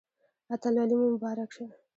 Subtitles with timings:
[0.53, 1.65] اتلولي مو مبارک شه